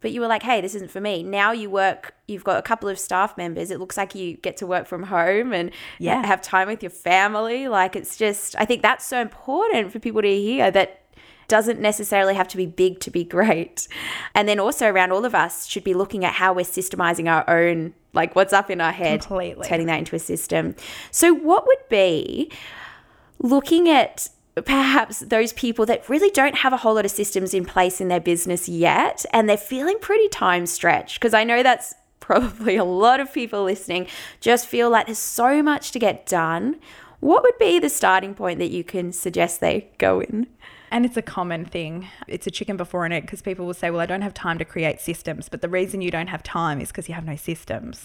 [0.00, 1.22] But you were like, hey, this isn't for me.
[1.24, 3.70] Now you work, you've got a couple of staff members.
[3.72, 6.24] It looks like you get to work from home and Yeah.
[6.24, 7.66] have time with your family.
[7.66, 11.02] Like, it's just, I think that's so important for people to hear that
[11.48, 13.88] doesn't necessarily have to be big to be great.
[14.36, 17.48] And then also around all of us should be looking at how we're systemizing our
[17.48, 19.66] own, like what's up in our head, Completely.
[19.66, 20.76] turning that into a system.
[21.10, 22.52] So, what would be
[23.40, 24.28] looking at
[24.62, 28.08] perhaps those people that really don't have a whole lot of systems in place in
[28.08, 32.84] their business yet and they're feeling pretty time stretched because I know that's probably a
[32.84, 34.06] lot of people listening
[34.40, 36.76] just feel like there's so much to get done.
[37.20, 40.46] What would be the starting point that you can suggest they go in?
[40.90, 42.08] And it's a common thing.
[42.26, 44.58] It's a chicken before an egg because people will say, Well, I don't have time
[44.58, 45.48] to create systems.
[45.48, 48.04] But the reason you don't have time is because you have no systems.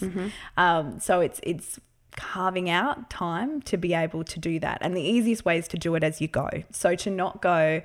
[0.56, 1.80] Um, so it's, it's,
[2.16, 4.78] carving out time to be able to do that.
[4.80, 6.48] And the easiest way is to do it as you go.
[6.70, 7.82] So to not go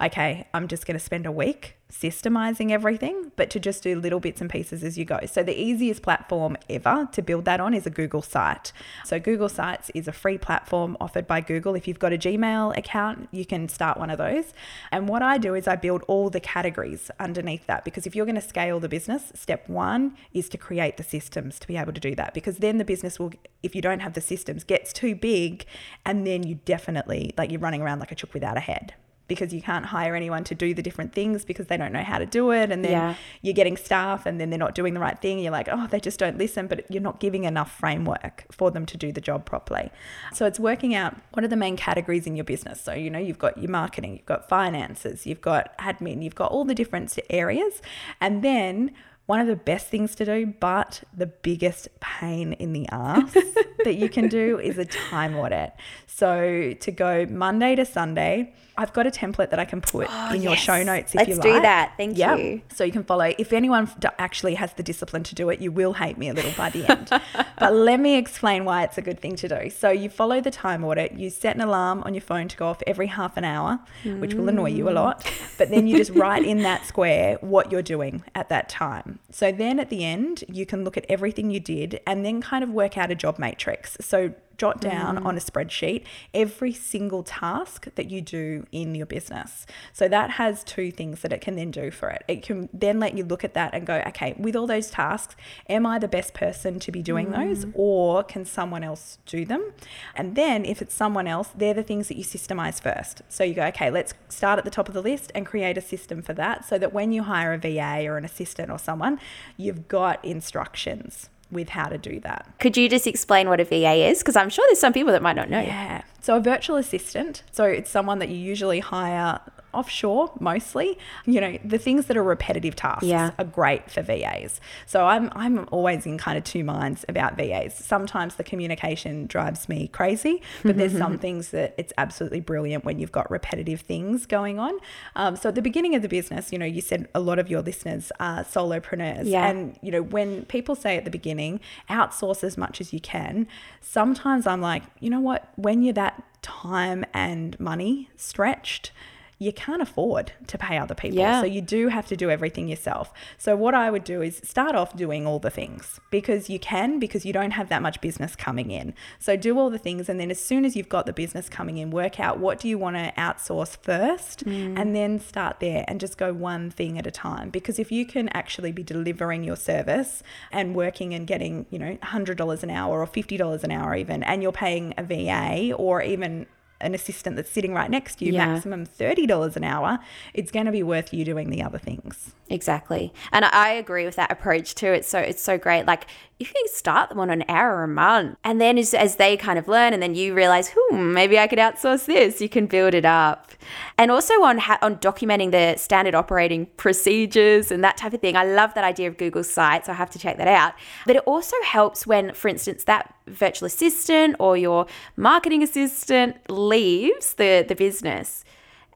[0.00, 4.20] okay, I'm just going to spend a week systemizing everything, but to just do little
[4.20, 5.20] bits and pieces as you go.
[5.26, 8.72] So, the easiest platform ever to build that on is a Google site.
[9.04, 11.74] So, Google Sites is a free platform offered by Google.
[11.74, 14.52] If you've got a Gmail account, you can start one of those.
[14.92, 18.26] And what I do is I build all the categories underneath that because if you're
[18.26, 21.92] going to scale the business, step one is to create the systems to be able
[21.92, 23.32] to do that because then the business will,
[23.62, 25.64] if you don't have the systems, gets too big
[26.04, 28.94] and then you definitely, like, you're running around like a chook without a head
[29.28, 32.18] because you can't hire anyone to do the different things because they don't know how
[32.18, 32.72] to do it.
[32.72, 33.14] And then yeah.
[33.42, 35.38] you're getting staff and then they're not doing the right thing.
[35.38, 38.86] You're like, oh, they just don't listen, but you're not giving enough framework for them
[38.86, 39.90] to do the job properly.
[40.32, 42.80] So it's working out what are the main categories in your business.
[42.80, 46.50] So, you know, you've got your marketing, you've got finances, you've got admin, you've got
[46.50, 47.82] all the different areas.
[48.20, 48.92] And then
[49.28, 53.30] one of the best things to do, but the biggest pain in the ass
[53.84, 55.74] that you can do is a time audit.
[56.06, 60.32] So to go Monday to Sunday, I've got a template that I can put oh,
[60.32, 60.62] in your yes.
[60.62, 61.44] show notes if Let's you like.
[61.44, 61.94] Let's do that.
[61.96, 62.38] Thank yep.
[62.38, 62.62] you.
[62.72, 63.34] So you can follow.
[63.36, 66.52] If anyone actually has the discipline to do it, you will hate me a little
[66.56, 67.10] by the end.
[67.58, 69.68] but let me explain why it's a good thing to do.
[69.68, 71.12] So you follow the time audit.
[71.14, 74.20] You set an alarm on your phone to go off every half an hour, mm.
[74.20, 75.28] which will annoy you a lot.
[75.58, 79.18] But then you just write in that square what you're doing at that time.
[79.32, 82.62] So then at the end, you can look at everything you did and then kind
[82.62, 83.96] of work out a job matrix.
[84.00, 85.24] So jot down mm.
[85.24, 89.66] on a spreadsheet every single task that you do in your business.
[89.92, 92.24] So that has two things that it can then do for it.
[92.28, 95.36] It can then let you look at that and go, okay, with all those tasks,
[95.68, 97.36] am I the best person to be doing mm.
[97.36, 99.72] those or can someone else do them?
[100.14, 103.22] And then if it's someone else, they're the things that you systemize first.
[103.28, 105.80] So you go, okay, let's start at the top of the list and create a
[105.80, 109.20] system for that so that when you hire a VA or an assistant or someone,
[109.56, 112.46] you've got instructions with how to do that.
[112.58, 114.18] Could you just explain what a VA is?
[114.18, 115.60] Because I'm sure there's some people that might not know.
[115.60, 116.02] Yeah.
[116.28, 119.40] So a virtual assistant, so it's someone that you usually hire
[119.72, 120.98] offshore mostly.
[121.26, 123.30] You know, the things that are repetitive tasks yeah.
[123.38, 124.60] are great for VAs.
[124.86, 127.74] So I'm I'm always in kind of two minds about VAs.
[127.74, 132.98] Sometimes the communication drives me crazy, but there's some things that it's absolutely brilliant when
[132.98, 134.78] you've got repetitive things going on.
[135.16, 137.50] Um, so at the beginning of the business, you know, you said a lot of
[137.50, 139.48] your listeners are solopreneurs, yeah.
[139.48, 143.46] and you know when people say at the beginning, outsource as much as you can.
[143.80, 145.48] Sometimes I'm like, you know what?
[145.56, 148.92] When you're that time and money stretched
[149.40, 151.18] you can't afford to pay other people.
[151.18, 151.40] Yeah.
[151.40, 153.12] So you do have to do everything yourself.
[153.36, 156.98] So what I would do is start off doing all the things because you can
[156.98, 158.94] because you don't have that much business coming in.
[159.20, 161.78] So do all the things and then as soon as you've got the business coming
[161.78, 164.78] in, work out what do you want to outsource first mm.
[164.78, 168.04] and then start there and just go one thing at a time because if you
[168.04, 173.00] can actually be delivering your service and working and getting, you know, $100 an hour
[173.00, 176.46] or $50 an hour even and you're paying a VA or even
[176.80, 178.46] an assistant that's sitting right next to you, yeah.
[178.46, 179.98] maximum $30 an hour,
[180.34, 182.34] it's going to be worth you doing the other things.
[182.50, 183.12] Exactly.
[183.32, 184.88] And I agree with that approach too.
[184.88, 185.86] It's so it's so great.
[185.86, 186.06] Like
[186.38, 188.38] you can start them on an hour a month.
[188.44, 191.48] And then as, as they kind of learn and then you realize, hmm, maybe I
[191.48, 193.52] could outsource this, you can build it up.
[193.98, 198.36] And also on ha- on documenting the standard operating procedures and that type of thing.
[198.36, 199.88] I love that idea of Google Sites.
[199.88, 200.74] I have to check that out.
[201.06, 204.86] But it also helps when, for instance, that virtual assistant or your
[205.16, 208.44] marketing assistant leaves the, the business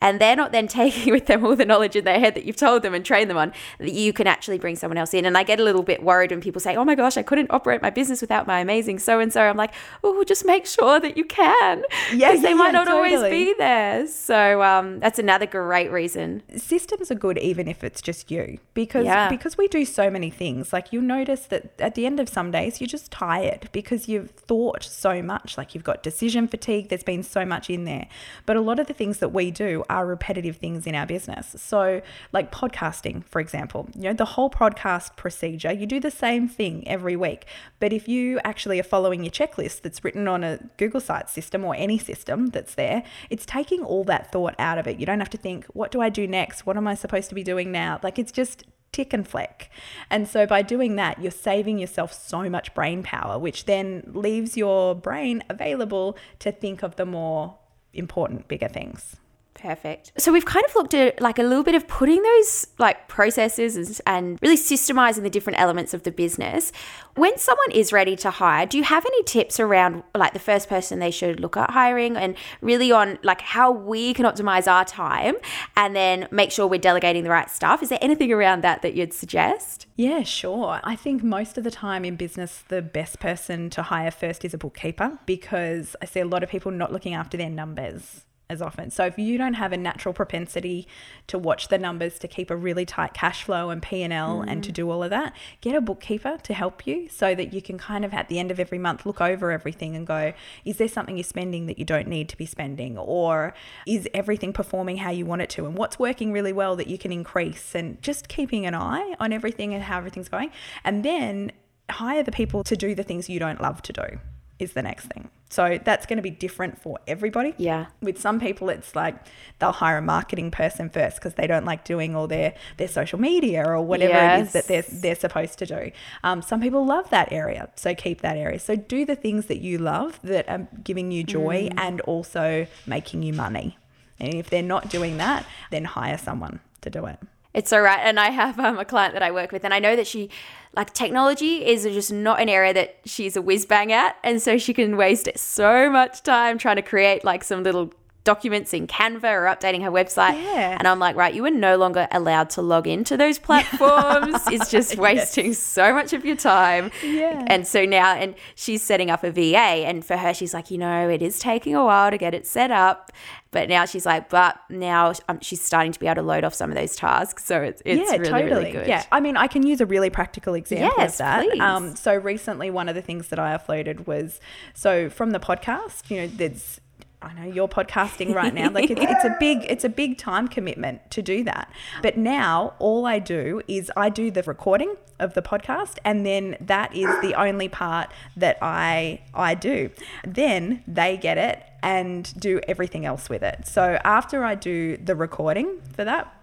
[0.02, 2.56] and they're not then taking with them all the knowledge in their head that you've
[2.56, 5.24] told them and trained them on, that you can actually bring someone else in.
[5.24, 7.50] And I get a little bit worried when people say, oh my gosh, I couldn't
[7.50, 9.40] operate my business without my amazing so and so.
[9.42, 11.84] I'm like, oh, just make sure that you can.
[12.12, 13.14] Yes, they yeah, might not totally.
[13.14, 14.06] always be there.
[14.06, 16.42] So um, that's another great reason.
[16.56, 19.28] Systems are good even if it's just you because yeah.
[19.28, 20.72] because we do so many things.
[20.72, 24.30] Like you'll notice that at the end of some days you're just tired because you've
[24.30, 25.56] thought so much.
[25.56, 26.88] Like you've got decision fatigue.
[26.88, 28.08] There's been so much in there.
[28.46, 31.54] But a lot of the things that we do are repetitive things in our business.
[31.58, 32.00] So,
[32.32, 36.88] like podcasting, for example, you know, the whole podcast procedure, you do the same thing
[36.88, 37.44] every week.
[37.78, 41.62] But if you actually are following your checklist that's written on a Google Site system
[41.64, 44.98] or any system that's there, it's taking all that thought out of it.
[44.98, 46.64] You don't have to think, what do I do next?
[46.64, 48.00] What am I supposed to be doing now?
[48.02, 49.70] Like, it's just tick and flick.
[50.08, 54.56] And so by doing that, you're saving yourself so much brain power, which then leaves
[54.56, 57.58] your brain available to think of the more
[57.92, 59.16] important, bigger things.
[59.62, 60.10] Perfect.
[60.18, 64.00] So we've kind of looked at like a little bit of putting those like processes
[64.00, 66.72] and really systemizing the different elements of the business.
[67.14, 70.68] When someone is ready to hire, do you have any tips around like the first
[70.68, 74.84] person they should look at hiring and really on like how we can optimize our
[74.84, 75.36] time
[75.76, 77.84] and then make sure we're delegating the right stuff?
[77.84, 79.86] Is there anything around that that you'd suggest?
[79.94, 80.80] Yeah, sure.
[80.82, 84.54] I think most of the time in business, the best person to hire first is
[84.54, 88.60] a bookkeeper because I see a lot of people not looking after their numbers as
[88.60, 88.90] often.
[88.90, 90.86] So if you don't have a natural propensity
[91.26, 94.70] to watch the numbers, to keep a really tight cash flow and P&L and to
[94.70, 94.74] mm.
[94.74, 98.04] do all of that, get a bookkeeper to help you so that you can kind
[98.04, 100.32] of at the end of every month look over everything and go,
[100.64, 102.98] is there something you're spending that you don't need to be spending?
[102.98, 103.54] Or
[103.86, 105.64] is everything performing how you want it to?
[105.66, 107.74] And what's working really well that you can increase?
[107.74, 110.50] And just keeping an eye on everything and how everything's going.
[110.84, 111.52] And then
[111.90, 114.18] hire the people to do the things you don't love to do
[114.62, 115.28] is the next thing.
[115.50, 117.52] So that's going to be different for everybody.
[117.58, 117.86] Yeah.
[118.00, 119.16] With some people, it's like
[119.58, 123.20] they'll hire a marketing person first because they don't like doing all their their social
[123.20, 125.90] media or whatever it is that they're they're supposed to do.
[126.24, 128.58] Um, some people love that area, so keep that area.
[128.58, 131.74] So do the things that you love that are giving you joy Mm.
[131.76, 133.76] and also making you money.
[134.18, 137.18] And if they're not doing that, then hire someone to do it.
[137.54, 138.00] It's all right.
[138.00, 140.30] And I have um, a client that I work with, and I know that she,
[140.74, 144.16] like, technology is just not an area that she's a whiz bang at.
[144.24, 147.92] And so she can waste so much time trying to create, like, some little
[148.24, 150.40] documents in Canva or updating her website.
[150.42, 150.76] Yeah.
[150.78, 154.36] And I'm like, right, you are no longer allowed to log into those platforms.
[154.46, 156.90] it's just wasting so much of your time.
[157.02, 157.44] Yeah.
[157.48, 159.56] And so now, and she's setting up a VA.
[159.56, 162.46] And for her, she's like, you know, it is taking a while to get it
[162.46, 163.10] set up.
[163.50, 166.54] But now she's like, but now um, she's starting to be able to load off
[166.54, 167.44] some of those tasks.
[167.44, 168.50] So it's, it's yeah, really, totally.
[168.50, 168.86] really good.
[168.86, 171.60] Yeah, I mean, I can use a really practical example Yes, of that.
[171.60, 174.40] Um, so recently, one of the things that I uploaded was
[174.74, 176.10] so from the podcast.
[176.10, 176.80] You know, there's
[177.22, 178.70] I know you're podcasting right now.
[178.70, 181.72] Like it's, it's a big, it's a big time commitment to do that.
[182.02, 186.56] But now all I do is I do the recording of the podcast, and then
[186.60, 189.90] that is the only part that I I do.
[190.26, 193.66] Then they get it and do everything else with it.
[193.66, 196.34] So after I do the recording for that,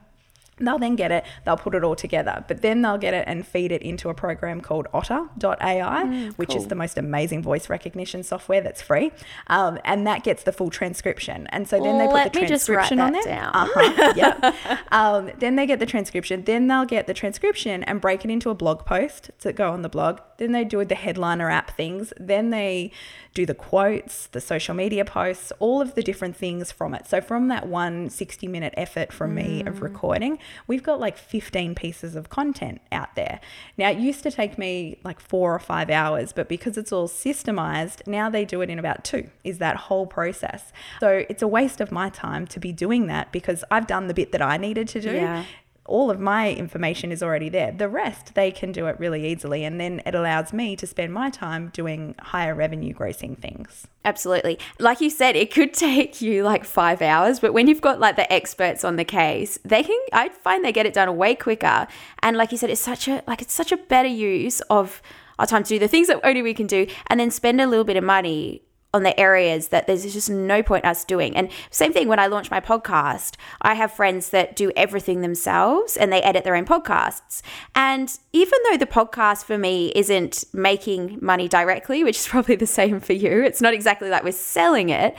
[0.59, 3.45] They'll then get it, they'll put it all together, but then they'll get it and
[3.47, 8.61] feed it into a program called otter.ai, which is the most amazing voice recognition software
[8.61, 9.11] that's free.
[9.47, 11.47] Um, and that gets the full transcription.
[11.47, 13.23] And so then they put Let the me transcription on there.
[13.23, 13.51] down.
[13.55, 14.79] Uh-huh, yeah.
[14.91, 16.43] um, then they get the transcription.
[16.43, 19.81] Then they'll get the transcription and break it into a blog post to go on
[19.81, 20.19] the blog.
[20.37, 22.13] Then they do the headliner app things.
[22.19, 22.91] Then they
[23.33, 27.07] do the quotes, the social media posts, all of the different things from it.
[27.07, 29.67] So from that one 60 minute effort from me Mm.
[29.67, 33.39] of recording, we've got like 15 pieces of content out there.
[33.77, 37.07] Now it used to take me like four or five hours, but because it's all
[37.07, 40.71] systemized, now they do it in about two, is that whole process.
[40.99, 44.13] So it's a waste of my time to be doing that because I've done the
[44.13, 45.45] bit that I needed to do Yeah.
[45.89, 47.71] All of my information is already there.
[47.71, 49.65] The rest, they can do it really easily.
[49.65, 53.87] And then it allows me to spend my time doing higher revenue grossing things.
[54.05, 54.59] Absolutely.
[54.79, 58.15] Like you said, it could take you like five hours, but when you've got like
[58.15, 61.87] the experts on the case, they can, I find they get it done way quicker.
[62.21, 65.01] And like you said, it's such a, like, it's such a better use of
[65.39, 67.67] our time to do the things that only we can do and then spend a
[67.67, 68.61] little bit of money
[68.93, 71.35] on the areas that there's just no point us doing.
[71.35, 75.95] And same thing when I launch my podcast, I have friends that do everything themselves
[75.95, 77.41] and they edit their own podcasts.
[77.75, 82.65] And even though the podcast for me isn't making money directly, which is probably the
[82.65, 85.15] same for you, it's not exactly like we're selling it.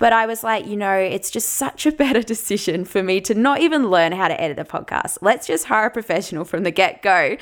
[0.00, 3.34] But I was like, you know, it's just such a better decision for me to
[3.34, 5.18] not even learn how to edit a podcast.
[5.20, 7.36] Let's just hire a professional from the get go.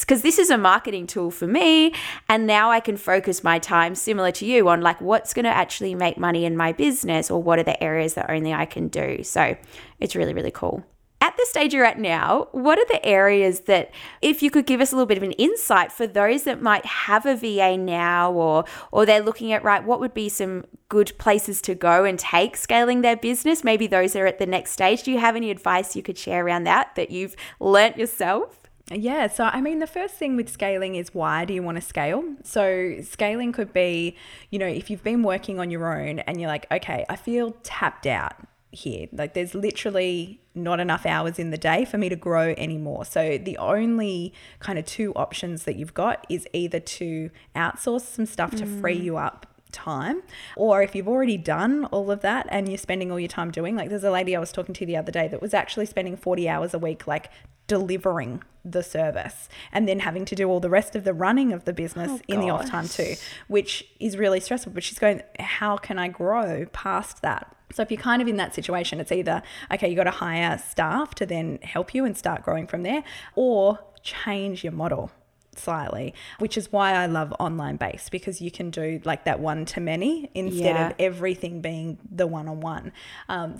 [0.00, 1.94] Because this is a marketing tool for me.
[2.28, 5.50] And now I can focus my time, similar to you, on like what's going to
[5.50, 8.88] actually make money in my business or what are the areas that only I can
[8.88, 9.24] do.
[9.24, 9.56] So
[9.98, 10.84] it's really, really cool.
[11.22, 14.80] At the stage you're at now, what are the areas that, if you could give
[14.80, 18.32] us a little bit of an insight for those that might have a VA now,
[18.32, 22.18] or or they're looking at right, what would be some good places to go and
[22.18, 23.62] take scaling their business?
[23.62, 25.04] Maybe those are at the next stage.
[25.04, 28.58] Do you have any advice you could share around that that you've learnt yourself?
[28.90, 31.82] Yeah, so I mean, the first thing with scaling is why do you want to
[31.82, 32.24] scale?
[32.42, 34.16] So, scaling could be,
[34.50, 37.52] you know, if you've been working on your own and you're like, okay, I feel
[37.62, 38.34] tapped out
[38.72, 39.06] here.
[39.12, 43.04] Like, there's literally not enough hours in the day for me to grow anymore.
[43.04, 48.26] So, the only kind of two options that you've got is either to outsource some
[48.26, 49.04] stuff to free mm.
[49.04, 50.22] you up time
[50.54, 53.74] or if you've already done all of that and you're spending all your time doing
[53.74, 56.16] like there's a lady I was talking to the other day that was actually spending
[56.16, 57.30] 40 hours a week like
[57.66, 61.64] delivering the service and then having to do all the rest of the running of
[61.64, 63.14] the business oh, in the off time too
[63.48, 67.90] which is really stressful but she's going how can I grow past that so if
[67.90, 71.26] you're kind of in that situation it's either okay you got to hire staff to
[71.26, 73.02] then help you and start growing from there
[73.34, 75.10] or change your model
[75.54, 79.66] slightly, which is why I love online based because you can do like that one
[79.66, 80.86] to many instead Yeah.
[80.88, 82.90] of everything being the one on one.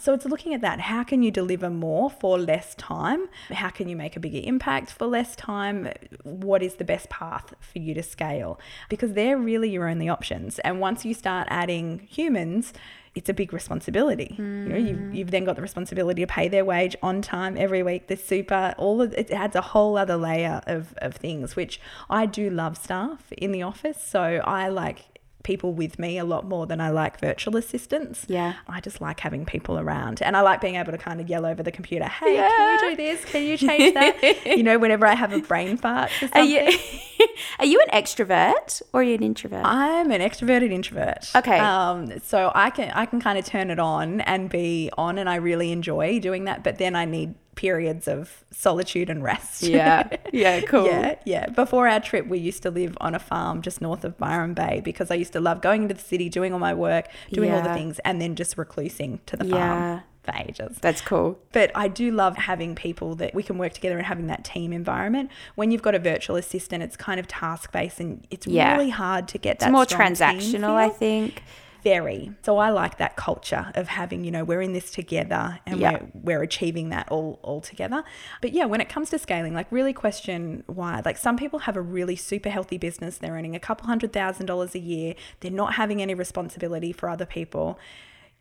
[0.01, 0.81] So it's looking at that.
[0.81, 3.29] How can you deliver more for less time?
[3.51, 5.90] How can you make a bigger impact for less time?
[6.23, 8.58] What is the best path for you to scale?
[8.88, 10.58] Because they're really your only options.
[10.60, 12.73] And once you start adding humans,
[13.15, 14.35] it's a big responsibility.
[14.38, 15.15] You know, you've, mm.
[15.15, 18.75] you've then got the responsibility to pay their wage on time every week, the super,
[18.79, 22.79] all of it adds a whole other layer of, of things, which I do love
[22.79, 24.02] staff in the office.
[24.02, 25.12] So I like
[25.43, 28.25] people with me a lot more than I like virtual assistants.
[28.29, 28.55] Yeah.
[28.69, 31.45] I just like having people around and I like being able to kind of yell
[31.45, 32.49] over the computer, hey, Yeah.
[32.49, 33.25] can you do this?
[33.25, 34.47] Can you change that?
[34.47, 36.61] you know, whenever I have a brain fart or Are you,
[37.59, 39.63] are you an extrovert or are you an introvert?
[39.65, 41.31] I'm an extroverted introvert.
[41.35, 41.59] Okay.
[41.59, 45.29] Um, so I can I can kind of turn it on and be on, and
[45.29, 46.63] I really enjoy doing that.
[46.63, 49.63] But then I need periods of solitude and rest.
[49.63, 50.09] yeah.
[50.33, 50.87] Yeah, cool.
[50.87, 51.48] Yeah, yeah.
[51.50, 54.81] Before our trip, we used to live on a farm just north of Byron Bay
[54.83, 57.63] because I used to love going into the city, doing all my work, doing all
[57.63, 59.53] the things, and then just reclusing to the Yeah.
[59.57, 60.79] farm for ages.
[60.81, 61.38] That's cool.
[61.53, 64.73] But I do love having people that we can work together and having that team
[64.73, 65.31] environment.
[65.57, 68.73] When you've got a virtual assistant, it's kind of task based and it's Yeah.
[68.77, 71.42] really hard to get that It's more strong team transactional, I think.
[71.83, 72.33] Very.
[72.42, 75.92] So I like that culture of having, you know, we're in this together and Yeah.
[75.92, 78.04] we're, we're achieving that all, all together.
[78.40, 81.02] But yeah, when it comes to scaling, like really question why.
[81.04, 83.18] Like some people have a really super healthy business.
[83.18, 85.14] They're earning a couple hundred thousand dollars a year.
[85.40, 87.78] They're not having any responsibility for other people.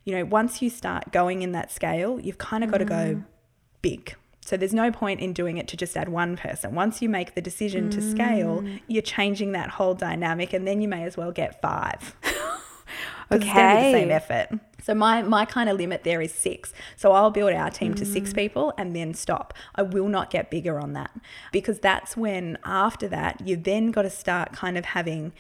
[0.03, 3.15] You know, once you start going in that scale, you've kind of got to go
[3.15, 3.25] mm.
[3.81, 4.15] big.
[4.43, 6.73] So there's no point in doing it to just add one person.
[6.73, 8.81] Once you make the decision to scale, mm.
[8.87, 12.15] you're changing that whole dynamic and then you may as well get five.
[13.31, 14.59] 'Cause It's going to be the same effort.
[14.83, 16.73] So my my kind of limit there is six.
[16.97, 19.53] So I'll build our team to six people and then stop.
[19.75, 21.11] I will not get bigger on that
[21.51, 25.33] because that's when after that you then got to start kind of having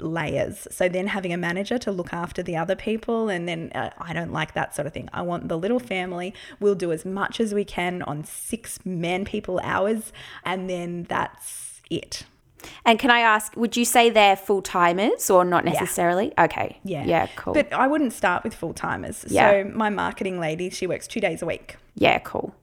[0.00, 0.66] layers.
[0.70, 4.12] So then having a manager to look after the other people and then uh, I
[4.12, 5.08] don't like that sort of thing.
[5.12, 6.34] I want the little family.
[6.60, 10.12] We'll do as much as we can on six man people hours
[10.44, 12.24] and then that's it.
[12.84, 16.32] And can I ask, would you say they're full timers or not necessarily?
[16.38, 16.78] Okay.
[16.84, 17.04] Yeah.
[17.04, 17.54] Yeah, cool.
[17.54, 19.24] But I wouldn't start with full timers.
[19.28, 19.50] Yeah.
[19.50, 21.76] So my marketing lady, she works 2 days a week.
[21.94, 22.54] yeah, cool.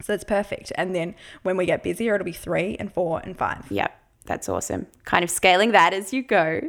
[0.00, 0.72] So it's perfect.
[0.76, 1.14] And then
[1.44, 3.70] when we get busier, it'll be three and four and five.
[3.70, 3.96] Yep.
[4.24, 4.86] That's awesome.
[5.04, 6.60] Kind of scaling that as you go.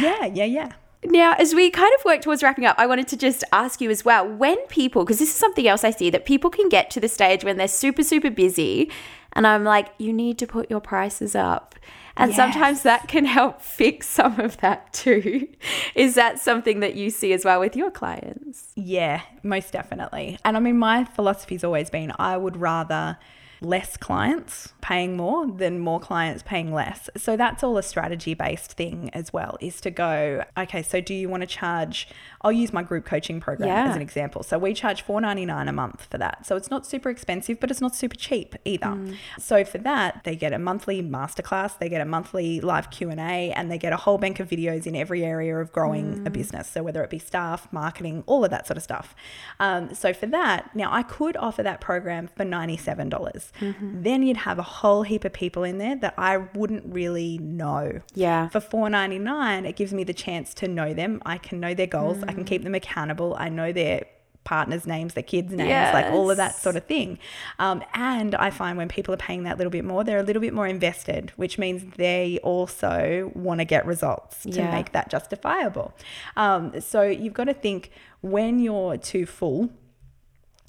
[0.00, 0.72] Yeah, yeah, yeah.
[1.04, 3.90] Now, as we kind of work towards wrapping up, I wanted to just ask you
[3.90, 6.90] as well when people, because this is something else I see that people can get
[6.90, 8.90] to the stage when they're super, super busy.
[9.32, 11.74] And I'm like, you need to put your prices up.
[12.16, 15.48] And sometimes that can help fix some of that too.
[15.94, 18.72] Is that something that you see as well with your clients?
[18.74, 20.38] Yeah, most definitely.
[20.44, 23.16] And I mean, my philosophy's always been I would rather
[23.60, 27.10] less clients paying more than more clients paying less.
[27.16, 31.14] So that's all a strategy based thing as well is to go, okay, so do
[31.14, 32.08] you want to charge
[32.42, 33.90] I'll use my group coaching program Yeah.
[33.90, 34.42] as an example.
[34.42, 36.46] So we charge $4.99 a month for that.
[36.46, 38.98] So it's not super expensive, but it's not super cheap either.
[39.38, 43.70] So for that, they get a monthly masterclass, they get a monthly live Q&A, and
[43.70, 46.66] they get a whole bank of videos in every area of growing a business.
[46.66, 49.14] So whether it be staff, marketing, all of that sort of stuff.
[49.58, 53.49] Um, so for that, now I could offer that program for $97.
[53.58, 57.38] Dollars Then you'd have a whole heap of people in there that I wouldn't really
[57.38, 58.00] know.
[58.14, 58.48] Yeah.
[58.50, 61.20] For four ninety nine, it gives me the chance to know them.
[61.24, 62.22] I can know their goals.
[62.22, 63.34] I can keep them accountable.
[63.38, 64.06] I know their
[64.42, 67.18] partners' names, their kids' names, like all of that sort of thing.
[67.58, 70.40] Um, and I find when people are paying that little bit more, they're a little
[70.40, 74.70] bit more invested, which means they also want to get results to Yeah.
[74.72, 75.92] make that justifiable.
[76.36, 77.90] Um, so you've got to think
[78.22, 79.70] when you're too full,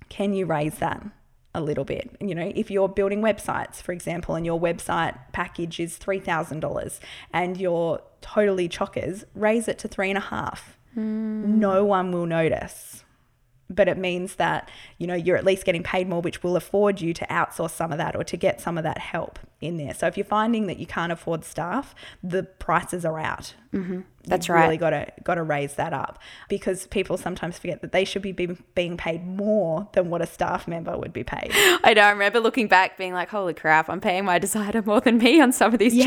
[0.10, 1.02] can you raise that
[1.54, 2.16] a little bit?
[2.20, 6.60] You know, if you're building websites, for example, and your website package is three thousand
[6.62, 7.00] dollars,
[7.34, 10.78] and you're totally chockers, raise it to three and a half.
[10.94, 11.60] Hmm.
[11.60, 13.04] No one will notice.
[13.74, 17.00] But it means that, you know, you're at least getting paid more, which will afford
[17.00, 19.94] you to outsource some of that or to get some of that help in there.
[19.94, 23.54] So if you're finding that you can't afford staff, the prices are out.
[23.74, 24.02] Mm-hmm.
[24.26, 24.64] That's You've right.
[24.66, 26.20] Really got to got to raise that up
[26.50, 30.28] because people sometimes forget that they should be being, being paid more than what a
[30.28, 31.52] staff member would be paid.
[31.84, 32.02] I know.
[32.04, 33.90] I remember looking back, being like, "Holy crap!
[33.90, 36.06] I'm paying my designer more than me on some of these Yeah.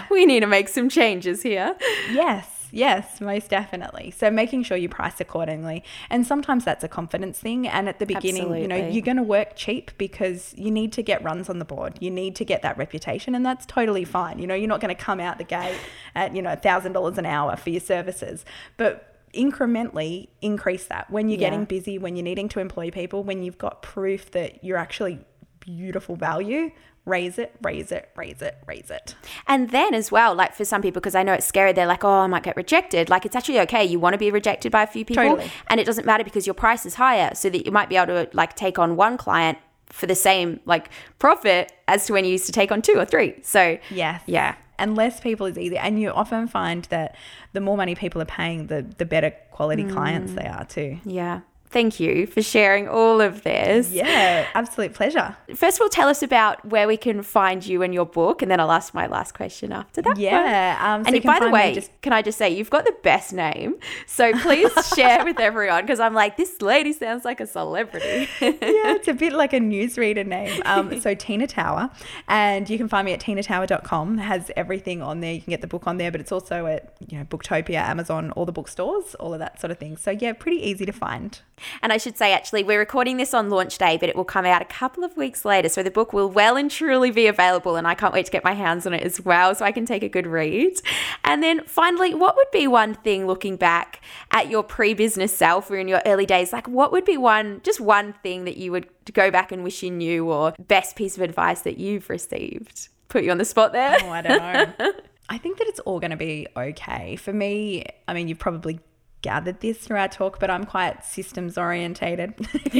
[0.00, 0.10] jobs.
[0.10, 1.76] We need to make some changes here."
[2.12, 4.10] yes, yes, most definitely.
[4.10, 7.68] So making sure you price accordingly, and sometimes that's a confidence thing.
[7.68, 11.02] And at the beginning, you know, you're going to work cheap because you need to
[11.02, 11.98] get runs on the board.
[12.00, 14.40] You need to get that reputation, and that's totally fine.
[14.40, 15.78] You know, you're not going to come out the gate
[16.16, 18.44] at you know thousand dollars an hour for your services,
[18.76, 21.50] but incrementally increase that when you're Yeah.
[21.50, 25.20] getting busy, when you're needing to employ people, when you've got proof that you're actually
[25.60, 26.70] beautiful value.
[27.04, 29.16] Raise it, raise it, raise it, raise it.
[29.48, 32.04] And then as well, like for some people, because I know it's scary, they're like,
[32.04, 33.10] oh, I might get rejected.
[33.10, 33.84] Like it's actually okay.
[33.84, 35.24] You want to be rejected by a few people.
[35.24, 35.50] Totally.
[35.66, 37.34] And it doesn't matter because your price is higher.
[37.34, 40.60] So that you might be able to like take on one client for the same
[40.64, 43.34] like profit as to when you used to take on two or three.
[43.42, 44.22] So Yes.
[44.26, 44.54] yeah.
[44.78, 45.80] and less people is easier.
[45.80, 47.16] And you often find that
[47.52, 49.92] the more money people are paying, the the better quality mm.
[49.92, 50.98] clients they are too.
[51.04, 51.40] Yeah.
[51.72, 53.90] Thank you for sharing all of this.
[53.90, 55.34] Yeah, absolute pleasure.
[55.54, 58.50] First of all, tell us about where we can find you and your book, and
[58.50, 60.18] then I'll ask my last question after that.
[60.18, 60.78] Yeah.
[60.80, 63.32] Um, so and by the way, just- can I just say you've got the best
[63.32, 68.28] name, so please share with everyone because I'm like this lady sounds like a celebrity.
[68.40, 68.52] yeah,
[68.94, 70.60] it's a bit like a newsreader name.
[70.66, 71.90] Um, so Tina Tower,
[72.28, 74.18] and you can find me at tinatower.com.
[74.18, 75.32] It has everything on there.
[75.32, 78.30] You can get the book on there, but it's also at you know Booktopia, Amazon,
[78.32, 79.96] all the bookstores, all of that sort of thing.
[79.96, 81.40] So yeah, pretty easy to find.
[81.82, 84.44] And I should say, actually, we're recording this on launch day, but it will come
[84.44, 85.68] out a couple of weeks later.
[85.68, 87.76] So the book will well and truly be available.
[87.76, 89.86] And I can't wait to get my hands on it as well so I can
[89.86, 90.80] take a good read.
[91.24, 94.00] And then finally, what would be one thing looking back
[94.30, 96.52] at your pre business self or in your early days?
[96.52, 99.82] Like, what would be one, just one thing that you would go back and wish
[99.82, 102.88] you knew or best piece of advice that you've received?
[103.08, 103.98] Put you on the spot there.
[104.02, 104.92] Oh, I don't know.
[105.28, 107.16] I think that it's all going to be okay.
[107.16, 108.80] For me, I mean, you've probably
[109.22, 112.34] gathered this through our talk, but I'm quite systems orientated,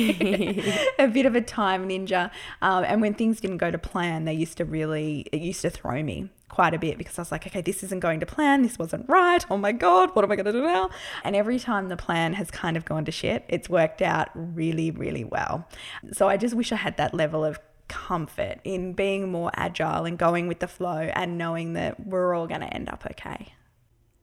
[0.98, 2.30] a bit of a time ninja.
[2.60, 5.70] Um, and when things didn't go to plan, they used to really, it used to
[5.70, 8.62] throw me quite a bit because I was like, okay, this isn't going to plan.
[8.62, 9.44] This wasn't right.
[9.50, 10.90] Oh my God, what am I going to do now?
[11.24, 14.90] And every time the plan has kind of gone to shit, it's worked out really,
[14.90, 15.66] really well.
[16.12, 20.18] So I just wish I had that level of comfort in being more agile and
[20.18, 23.54] going with the flow and knowing that we're all going to end up okay.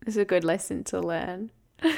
[0.05, 1.51] It's a good lesson to learn.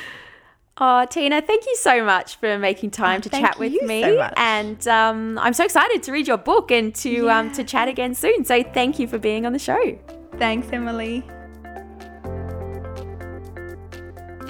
[0.84, 4.02] Oh, Tina, thank you so much for making time Oh, to chat with you me.
[4.02, 4.34] so much.
[4.36, 8.16] And um, I'm so excited to read your book and to um, to chat again
[8.16, 8.46] soon.
[8.46, 10.00] So thank you for being on the show.
[10.38, 11.24] Thanks, Emily.